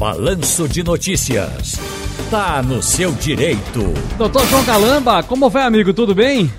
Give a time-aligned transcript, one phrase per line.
[0.00, 1.78] Balanço de Notícias.
[2.30, 3.92] Tá no seu direito.
[4.16, 5.92] Doutor João Calamba, como vai, amigo?
[5.92, 6.50] Tudo bem?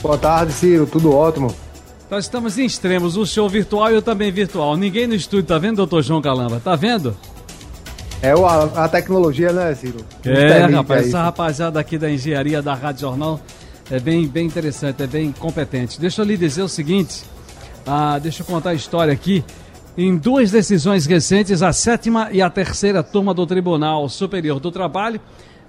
[0.00, 0.86] Boa tarde, Ciro.
[0.86, 1.52] Tudo ótimo.
[2.08, 4.76] Nós estamos em extremos, o show virtual e eu também virtual.
[4.76, 6.60] Ninguém no estúdio tá vendo, doutor João Calamba?
[6.62, 7.16] Tá vendo?
[8.22, 9.98] É o, a, a tecnologia, né, Ciro?
[10.24, 13.40] É, rapaz, essa rapaziada aqui da engenharia da Rádio Jornal
[13.90, 16.00] é bem, bem interessante, é bem competente.
[16.00, 17.24] Deixa eu lhe dizer o seguinte,
[17.84, 19.44] ah, deixa eu contar a história aqui.
[19.96, 25.20] Em duas decisões recentes, a sétima e a terceira turma do Tribunal Superior do Trabalho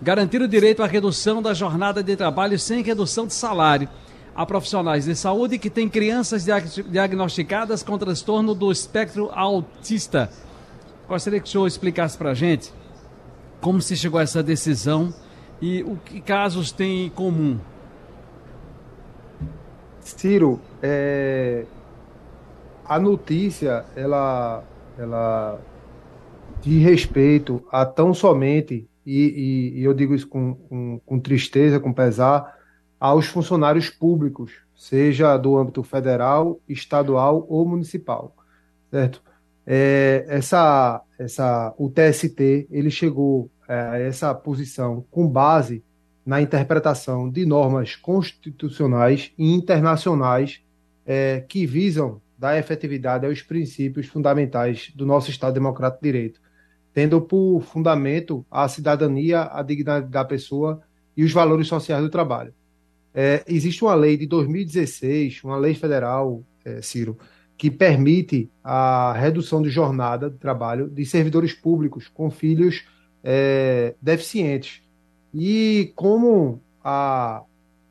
[0.02, 3.88] garantiram o direito à redução da jornada de trabalho sem redução de salário
[4.36, 6.44] a profissionais de saúde que têm crianças
[6.90, 10.30] diagnosticadas com transtorno do espectro autista.
[11.08, 12.74] Gostaria que o senhor explicasse para a gente
[13.62, 15.14] como se chegou a essa decisão
[15.62, 17.60] e o que casos tem em comum.
[20.02, 21.66] Ciro, é,
[22.88, 24.64] a notícia, ela,
[24.98, 25.60] ela
[26.62, 31.80] de respeito a tão somente, e, e, e eu digo isso com, com, com, tristeza,
[31.80, 32.56] com pesar,
[33.00, 38.36] aos funcionários públicos, seja do âmbito federal, estadual ou municipal,
[38.92, 39.22] certo?
[39.68, 45.84] É, essa, essa, o TST ele chegou é, a essa posição com base
[46.24, 50.62] na interpretação de normas constitucionais e internacionais
[51.06, 56.42] é, que visam dar efetividade aos princípios fundamentais do nosso Estado Democrático de Direito,
[56.94, 60.82] tendo por fundamento a cidadania, a dignidade da pessoa
[61.16, 62.54] e os valores sociais do trabalho.
[63.14, 67.18] É, existe uma lei de 2016, uma lei federal, é, Ciro,
[67.58, 72.86] que permite a redução de jornada de trabalho de servidores públicos com filhos
[73.24, 74.82] é, deficientes.
[75.34, 77.44] E como a,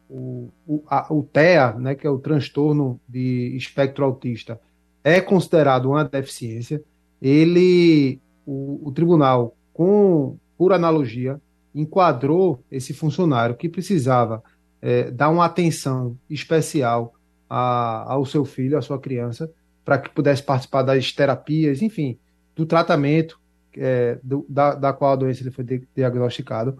[0.08, 4.60] o, o, a, o TEA, né, que é o transtorno de espectro autista,
[5.02, 6.82] é considerado uma deficiência,
[7.20, 11.40] ele, o, o tribunal, com por analogia,
[11.74, 14.42] enquadrou esse funcionário que precisava
[14.80, 17.14] é, dar uma atenção especial
[17.50, 19.50] a, ao seu filho, à sua criança,
[19.84, 22.18] para que pudesse participar das terapias, enfim,
[22.54, 23.38] do tratamento
[23.76, 25.64] é, do, da, da qual a doença ele foi
[25.94, 26.78] diagnosticado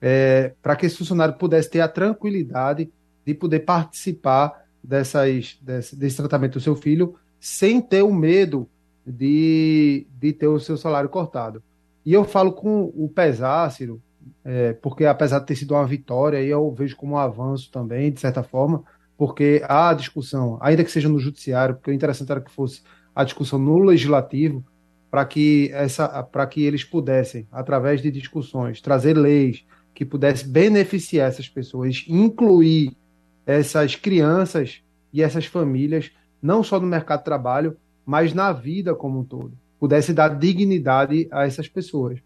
[0.00, 2.90] é, para que esse funcionário pudesse ter a tranquilidade
[3.24, 8.68] de poder participar dessas, desse, desse tratamento do seu filho sem ter o medo
[9.06, 11.62] de, de ter o seu salário cortado.
[12.04, 14.00] E eu falo com o pesar, Ciro,
[14.44, 18.20] é, porque apesar de ter sido uma vitória, eu vejo como um avanço também, de
[18.20, 18.82] certa forma,
[19.16, 22.82] porque há discussão, ainda que seja no judiciário, porque o interessante era que fosse
[23.14, 24.64] a discussão no legislativo,
[25.10, 31.48] para que, essa, que eles pudessem, através de discussões, trazer leis, que pudesse beneficiar essas
[31.48, 32.96] pessoas, incluir
[33.44, 39.20] essas crianças e essas famílias, não só no mercado de trabalho, mas na vida como
[39.20, 39.52] um todo.
[39.78, 42.20] Pudesse dar dignidade a essas pessoas.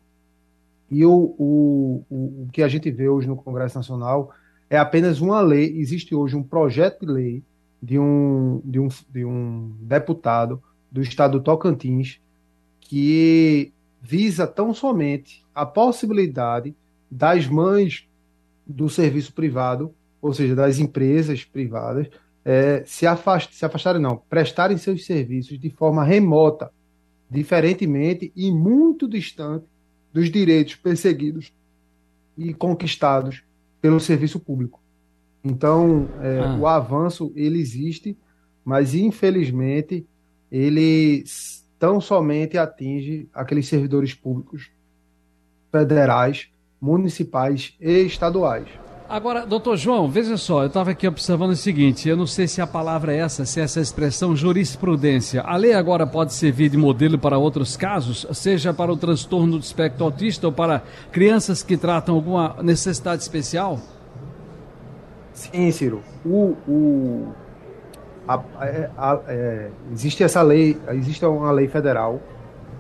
[0.91, 4.33] E o, o, o, que a gente vê hoje no Congresso Nacional
[4.69, 5.77] é apenas uma lei.
[5.79, 7.43] Existe hoje um projeto de lei
[7.83, 12.21] de um, de um, de um deputado do estado do Tocantins
[12.81, 16.75] que visa tão somente a possibilidade
[17.15, 18.09] das mães
[18.67, 22.09] do serviço privado, ou seja, das empresas privadas,
[22.45, 26.73] é, se, afast, se afastarem, não, prestarem seus serviços de forma remota,
[27.31, 29.65] diferentemente e muito distante
[30.13, 31.53] dos direitos perseguidos
[32.37, 33.45] e conquistados
[33.81, 34.83] pelo serviço público.
[35.45, 36.57] Então, é, ah.
[36.57, 38.19] o avanço ele existe,
[38.65, 40.05] mas infelizmente
[40.51, 41.23] ele
[41.79, 44.71] tão somente atinge aqueles servidores públicos
[45.71, 46.53] federais
[46.84, 48.67] municipais e estaduais.
[49.09, 52.61] Agora, doutor João, veja só, eu estava aqui observando o seguinte: eu não sei se
[52.61, 55.41] a palavra é essa, se é essa expressão jurisprudência.
[55.43, 59.62] A lei agora pode servir de modelo para outros casos, seja para o transtorno do
[59.62, 63.78] espectro autista ou para crianças que tratam alguma necessidade especial?
[65.33, 66.03] Sim, Ciro.
[66.25, 67.33] O, o,
[68.27, 72.21] a, a, é, a, é, existe essa lei, existe uma lei federal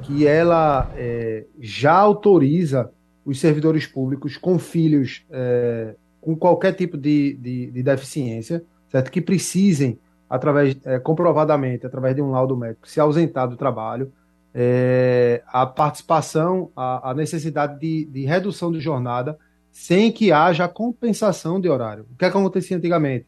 [0.02, 2.90] que ela é, já autoriza
[3.24, 9.10] os servidores públicos com filhos é, com qualquer tipo de, de, de, deficiência, certo?
[9.10, 9.98] Que precisem,
[10.28, 14.10] através, é, comprovadamente, através de um laudo médico, se ausentar do trabalho,
[14.54, 19.38] é, a participação, a, a necessidade de, de, redução de jornada,
[19.70, 22.06] sem que haja compensação de horário.
[22.10, 23.26] O que, é que acontecia antigamente?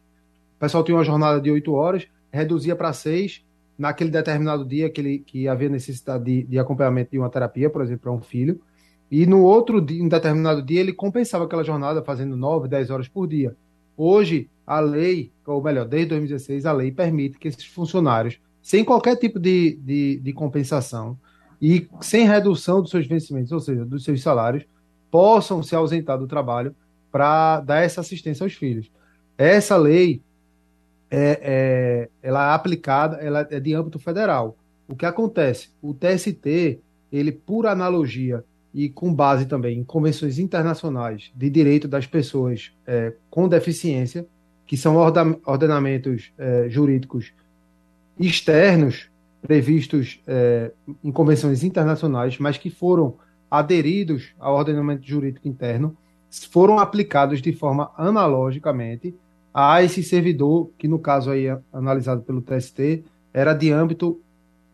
[0.55, 3.43] O pessoal tinha uma jornada de oito horas, reduzia para seis,
[3.77, 7.83] naquele determinado dia que, ele, que havia necessidade de, de acompanhamento de uma terapia, por
[7.83, 8.59] exemplo, para um filho,
[9.09, 13.07] e no outro dia, em determinado dia, ele compensava aquela jornada fazendo 9, 10 horas
[13.07, 13.55] por dia.
[13.95, 19.15] Hoje, a lei, ou melhor, desde 2016, a lei permite que esses funcionários, sem qualquer
[19.15, 21.17] tipo de, de, de compensação,
[21.61, 24.65] e sem redução dos seus vencimentos, ou seja, dos seus salários,
[25.09, 26.75] possam se ausentar do trabalho
[27.11, 28.91] para dar essa assistência aos filhos.
[29.37, 30.21] Essa lei
[31.09, 34.57] é, é, ela é aplicada, ela é de âmbito federal.
[34.87, 35.69] O que acontece?
[35.81, 36.79] O TST,
[37.11, 38.43] ele por analogia
[38.77, 44.27] e com base também em convenções internacionais de direito das pessoas é, com deficiência,
[44.67, 47.33] que são ordenamentos é, jurídicos
[48.19, 49.09] externos
[49.41, 50.71] previstos é,
[51.03, 53.15] em convenções internacionais, mas que foram
[53.49, 55.97] aderidos ao ordenamento jurídico interno,
[56.51, 59.15] foram aplicados de forma analogicamente
[59.51, 63.03] a esse servidor, que no caso aí analisado pelo TST,
[63.33, 64.21] era de âmbito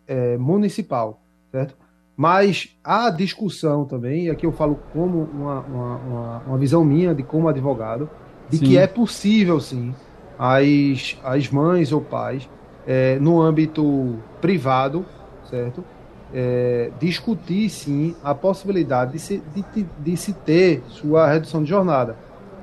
[0.06, 1.22] é, municipal,
[1.54, 1.83] certo?
[2.16, 7.24] Mas a discussão também, e aqui eu falo como uma, uma, uma, visão minha de
[7.24, 8.10] como advogado,
[8.50, 8.66] de sim.
[8.66, 9.96] que é possível sim
[10.38, 12.48] as, as mães ou pais,
[12.86, 15.06] é, no âmbito privado,
[15.50, 15.84] certo?
[16.32, 22.18] É, discutir sim a possibilidade de se, de, de se ter sua redução de jornada.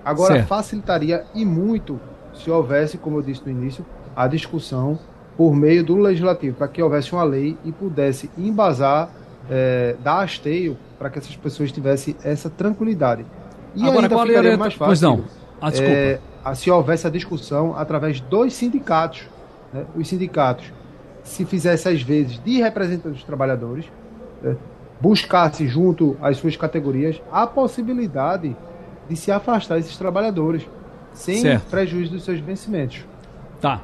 [0.04, 0.48] Agora, certo.
[0.48, 2.00] facilitaria e muito
[2.34, 4.98] se houvesse, como eu disse no início, a discussão
[5.36, 9.08] por meio do legislativo, para que houvesse uma lei e pudesse embasar,
[9.48, 13.24] é, dar hasteio para que essas pessoas tivessem essa tranquilidade.
[13.74, 14.86] E Agora, qual ficaria mais fácil.
[14.86, 15.24] Pois não.
[15.60, 15.92] Ah, desculpa.
[15.92, 16.20] É,
[16.54, 19.22] se houvesse a discussão através dos sindicatos.
[19.72, 19.84] Né?
[19.94, 20.72] Os sindicatos,
[21.22, 23.86] se fizesse às vezes de representantes dos trabalhadores,
[24.42, 24.56] né?
[25.00, 28.56] buscasse junto às suas categorias a possibilidade
[29.08, 30.66] de se afastar desses trabalhadores
[31.12, 31.68] sem certo.
[31.70, 33.04] prejuízo dos seus vencimentos.
[33.60, 33.80] Tá.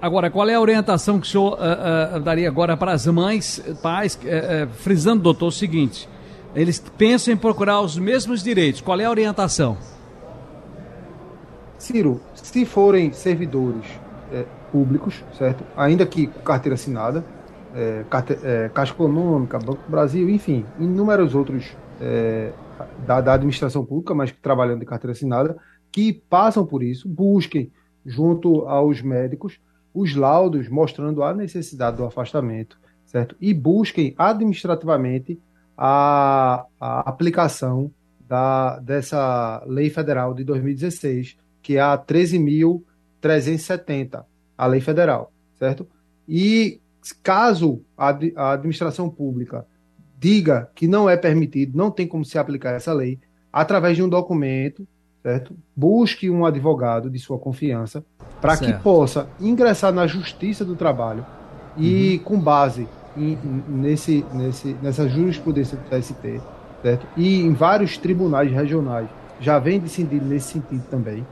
[0.00, 3.62] Agora, qual é a orientação que o senhor uh, uh, daria agora para as mães,
[3.82, 6.08] pais, uh, frisando, doutor, o seguinte:
[6.54, 8.80] eles pensam em procurar os mesmos direitos.
[8.80, 9.76] Qual é a orientação?
[11.78, 13.84] Ciro, se forem servidores
[14.32, 15.64] é, públicos, certo?
[15.76, 17.24] Ainda que com carteira assinada,
[17.74, 22.52] é, carte, é, Caixa Econômica, Banco do Brasil, enfim, inúmeros outros é,
[23.06, 25.56] da, da, administração pública, mas trabalhando de carteira assinada,
[25.90, 27.72] que passam por isso, busquem
[28.04, 29.58] junto aos médicos
[29.92, 33.36] os laudos mostrando a necessidade do afastamento, certo?
[33.40, 35.40] E busquem administrativamente
[35.76, 37.90] a, a aplicação
[38.28, 44.24] da, dessa lei federal de 2016, que é a 13.370,
[44.56, 45.86] a lei federal, certo?
[46.28, 46.80] E
[47.22, 49.66] caso a, a administração pública
[50.18, 53.18] diga que não é permitido, não tem como se aplicar essa lei,
[53.52, 54.86] através de um documento
[55.22, 55.54] certo?
[55.74, 58.04] Busque um advogado de sua confiança
[58.40, 61.24] para que possa ingressar na Justiça do Trabalho
[61.76, 62.24] e, uhum.
[62.24, 63.38] com base em,
[63.68, 66.40] nesse, nesse, nessa jurisprudência do TST,
[66.82, 67.06] certo?
[67.16, 69.08] E em vários tribunais regionais
[69.40, 71.26] já vem decidido nesse sentido também,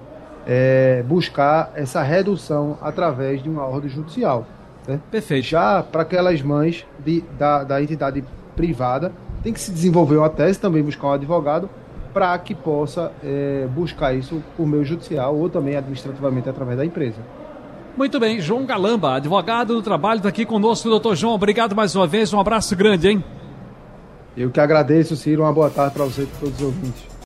[0.47, 4.47] é, buscar essa redução através de uma ordem judicial.
[4.83, 5.03] Certo?
[5.11, 5.47] Perfeito.
[5.47, 8.25] Já para aquelas mães de, da, da entidade
[8.57, 9.13] privada,
[9.43, 11.69] tem que se desenvolver uma tese, também buscar um advogado
[12.19, 17.23] para que possa é, buscar isso por meio judicial ou também administrativamente através da empresa.
[17.97, 21.35] Muito bem, João Galamba, advogado do trabalho, está aqui conosco, doutor João.
[21.35, 23.25] Obrigado mais uma vez, um abraço grande, hein?
[24.37, 25.43] Eu que agradeço, Ciro.
[25.43, 27.09] Uma boa tarde para você e para todos os ouvintes.